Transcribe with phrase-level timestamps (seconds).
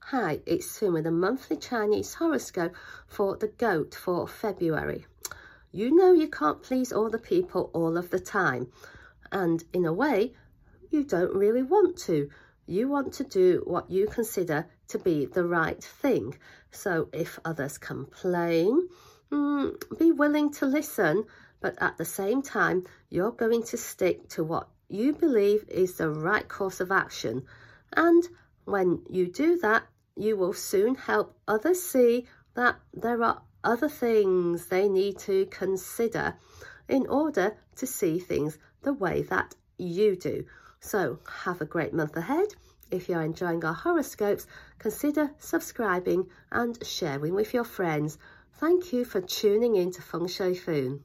[0.00, 2.74] Hi, it's Sue with a monthly Chinese horoscope
[3.06, 5.04] for the goat for February.
[5.70, 8.72] You know you can't please all the people all of the time.
[9.30, 10.32] And in a way,
[10.90, 12.30] you don't really want to.
[12.64, 16.38] You want to do what you consider to be the right thing.
[16.70, 18.88] So if others complain,
[19.30, 21.26] mm, be willing to listen,
[21.60, 26.08] but at the same time, you're going to stick to what you believe is the
[26.08, 27.44] right course of action.
[27.92, 28.26] And
[28.68, 29.84] when you do that,
[30.16, 36.34] you will soon help others see that there are other things they need to consider
[36.88, 40.44] in order to see things the way that you do.
[40.80, 42.54] So have a great month ahead.
[42.90, 44.46] If you're enjoying our horoscopes,
[44.78, 48.18] consider subscribing and sharing with your friends.
[48.54, 51.04] Thank you for tuning in to Feng Shui Foon.